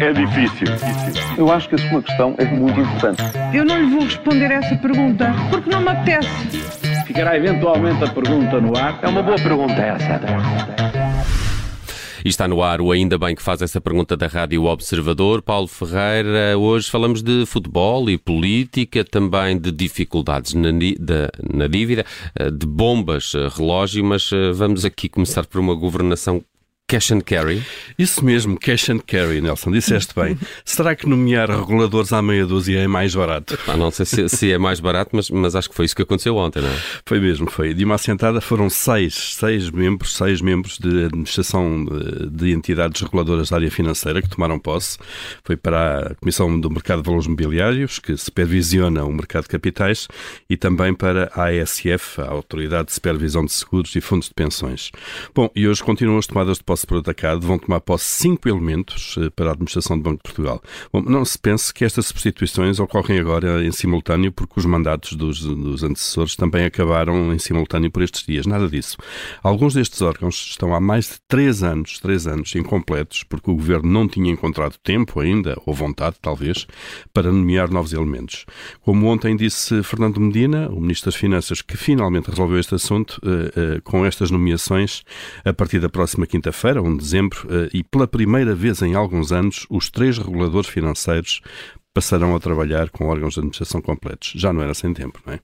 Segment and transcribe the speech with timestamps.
[0.00, 0.66] É difícil.
[1.38, 3.22] Eu acho que a sua questão é muito importante.
[3.54, 6.28] Eu não lhe vou responder essa pergunta porque não me apetece.
[7.06, 8.98] Ficará eventualmente a pergunta no ar.
[9.04, 10.20] É uma boa pergunta essa.
[12.24, 15.40] E está no ar o Ainda Bem que faz essa pergunta da Rádio Observador.
[15.42, 22.04] Paulo Ferreira, hoje falamos de futebol e política, também de dificuldades na, na dívida,
[22.34, 26.42] eh, de bombas, eh, relógio, mas eh, vamos aqui começar por uma governação
[26.86, 27.62] Cash and carry?
[27.98, 30.38] Isso mesmo, cash and carry, Nelson, disseste bem.
[30.66, 33.58] Será que nomear reguladores à meia dúzia é mais barato?
[33.66, 36.02] Ah, não sei se, se, é mais barato, mas, mas acho que foi isso que
[36.02, 36.76] aconteceu ontem, não é?
[37.06, 37.72] Foi mesmo, foi.
[37.72, 43.48] De uma assentada foram seis, seis membros, seis membros de administração de, de entidades reguladoras
[43.48, 44.98] da área financeira que tomaram posse.
[45.42, 50.06] Foi para a Comissão do Mercado de Valores Mobiliários, que supervisiona o mercado de capitais,
[50.50, 54.90] e também para a ASF, a Autoridade de Supervisão de Seguros e Fundos de Pensões.
[55.34, 58.48] Bom, e hoje continuam as tomadas de posse posse por atacado, vão tomar posse cinco
[58.48, 60.60] elementos eh, para a administração do Banco de Portugal.
[60.92, 65.40] Bom, não se pense que estas substituições ocorrem agora em simultâneo, porque os mandatos dos,
[65.40, 68.44] dos antecessores também acabaram em simultâneo por estes dias.
[68.44, 68.96] Nada disso.
[69.40, 73.88] Alguns destes órgãos estão há mais de três anos, três anos incompletos, porque o governo
[73.88, 76.66] não tinha encontrado tempo ainda, ou vontade, talvez,
[77.12, 78.46] para nomear novos elementos.
[78.80, 83.76] Como ontem disse Fernando Medina, o Ministro das Finanças, que finalmente resolveu este assunto, uh,
[83.76, 85.04] uh, com estas nomeações,
[85.44, 88.94] a partir da próxima quinta-feira quinta-feira, 1 de dezembro, eh, e pela primeira vez em
[88.94, 91.42] alguns anos, os três reguladores financeiros
[91.92, 94.32] passarão a trabalhar com órgãos de administração completos.
[94.34, 95.40] Já não era sem tempo, não é?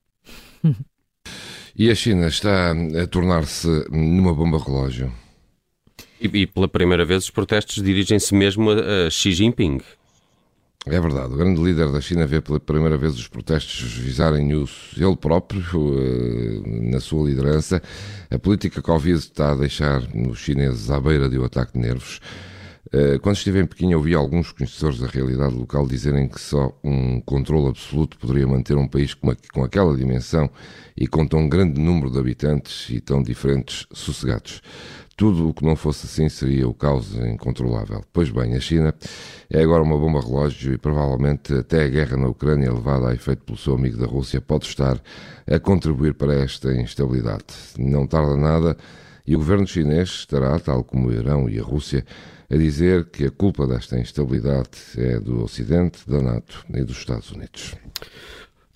[1.77, 5.13] E a China está a tornar-se numa bomba relógio.
[6.21, 9.81] E, e, pela primeira vez os protestos dirigem-se mesmo a, a Xi Jinping.
[10.87, 11.35] É verdade.
[11.35, 15.63] O grande líder da China vê pela primeira vez os protestos visarem o, ele próprio,
[15.77, 17.83] uh, na sua liderança.
[18.31, 22.21] A política Covid está a deixar os chineses à beira de um ataque de nervos.
[22.87, 27.21] Uh, quando estive em Pequim, ouvi alguns conhecedores da realidade local dizerem que só um
[27.21, 30.51] controle absoluto poderia manter um país com, com aquela dimensão
[30.97, 34.61] e com tão grande número de habitantes e tão diferentes sossegados.
[35.21, 38.03] Tudo o que não fosse assim seria o caos incontrolável.
[38.11, 38.95] Pois bem, a China
[39.51, 43.45] é agora uma bomba relógio e provavelmente até a guerra na Ucrânia, levada a efeito
[43.45, 44.99] pelo seu amigo da Rússia, pode estar
[45.47, 47.45] a contribuir para esta instabilidade.
[47.79, 48.79] Não tarda nada
[49.31, 52.05] e o governo chinês estará, tal como o Irão e a Rússia,
[52.51, 57.31] a dizer que a culpa desta instabilidade é do Ocidente, da NATO e dos Estados
[57.31, 57.77] Unidos.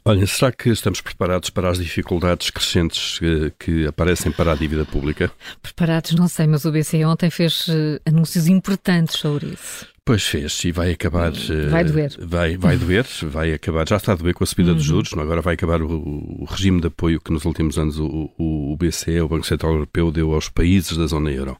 [0.05, 4.85] Olha, será que estamos preparados para as dificuldades crescentes que, que, aparecem para a dívida
[4.85, 5.29] pública?
[5.61, 9.89] Preparados, não sei, mas o BCE ontem fez uh, anúncios importantes sobre isso.
[10.07, 11.33] Pois fez, e vai acabar.
[11.71, 12.13] Vai uh, doer.
[12.19, 13.89] Vai, vai doer, vai acabar.
[13.89, 14.77] Já está a doer com a subida uhum.
[14.77, 18.31] dos juros, agora vai acabar o, o, regime de apoio que nos últimos anos o,
[18.37, 21.57] o, BCE, o Banco Central Europeu, deu aos países da zona euro.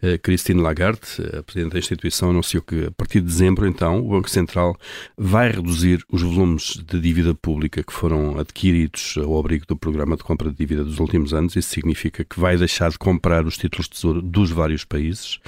[0.00, 1.00] Uh, Christine Lagarde,
[1.36, 4.76] a Presidente da instituição, anunciou que a partir de dezembro, então, o Banco Central
[5.16, 10.22] vai reduzir os volumes de dívida pública que foram adquiridos ao abrigo do programa de
[10.22, 11.56] compra de dívida dos últimos anos.
[11.56, 15.40] Isso significa que vai deixar de comprar os títulos de tesouro dos vários países.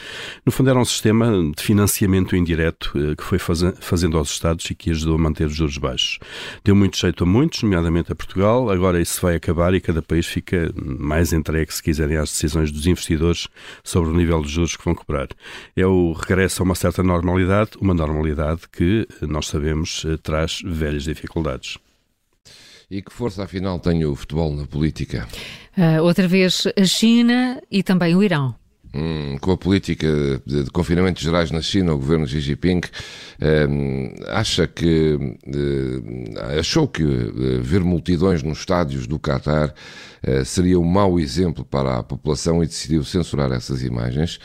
[0.44, 4.75] No fundo, era um sistema de financiamento indireto eh, que foi fazendo aos Estados e
[4.75, 6.19] que ajudou a manter os juros baixos.
[6.65, 8.71] Deu muito jeito a muitos, nomeadamente a Portugal.
[8.71, 12.87] Agora isso vai acabar e cada país fica mais entregue, se quiserem, às decisões dos
[12.87, 13.49] investidores
[13.84, 15.28] sobre o nível de juros que vão cobrar.
[15.77, 20.61] É o regresso a uma certa normalidade, uma normalidade que eh, nós sabemos eh, traz
[20.65, 21.78] velhas dificuldades.
[22.91, 25.28] E que força, afinal, tem o futebol na política?
[25.78, 28.59] Uh, outra vez a China e também o Irão.
[28.93, 30.09] Hum, com a política
[30.45, 32.81] de, de confinamentos gerais na China, o governo Xi Jinping
[33.69, 39.73] hum, acha que uh, achou que uh, ver multidões nos estádios do Qatar
[40.27, 44.41] uh, seria um mau exemplo para a população e decidiu censurar essas imagens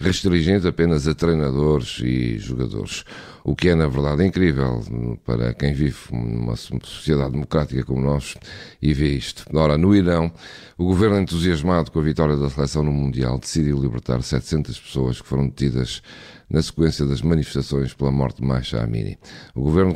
[0.00, 3.04] restringindo apenas a treinadores e jogadores.
[3.44, 4.82] O que é, na verdade, incrível
[5.24, 8.34] para quem vive numa sociedade democrática como nós
[8.80, 9.44] e vê isto.
[9.54, 10.32] Ora, no Irão,
[10.76, 15.28] o governo entusiasmado com a vitória da seleção no Mundial decidiu libertar 700 pessoas que
[15.28, 16.02] foram detidas
[16.48, 19.18] na sequência das manifestações pela morte de Masha Amini.
[19.54, 19.94] O governo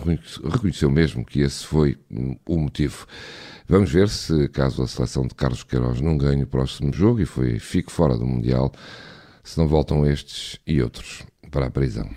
[0.51, 1.99] reconheceu mesmo que esse foi
[2.47, 3.07] o motivo.
[3.67, 7.27] Vamos ver se, caso a seleção de Carlos Queiroz não ganhe o próximo jogo e
[7.27, 8.71] foi, fique fora do Mundial,
[9.45, 12.09] se não voltam estes e outros para a prisão.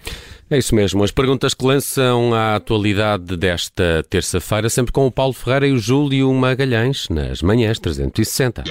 [0.50, 1.03] É isso mesmo.
[1.03, 5.77] As perguntas que lançam à atualidade desta terça-feira, sempre com o Paulo Ferreira e o
[5.77, 8.63] Júlio Magalhães, nas manhãs 360.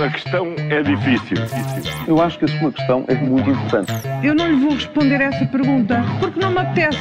[0.00, 1.36] A questão é difícil.
[2.08, 3.92] Eu acho que a sua questão é muito importante.
[4.24, 6.98] Eu não lhe vou responder essa pergunta porque não me apetece.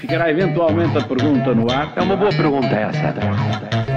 [0.00, 1.92] Ficará eventualmente a pergunta no ar.
[1.96, 3.87] É uma boa pergunta essa.